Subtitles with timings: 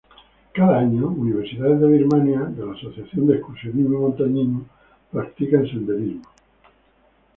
[0.51, 4.65] Cada año universidades de Birmania de la Asociación de Excursionismo y Montañismo
[5.11, 6.23] practican senderismo.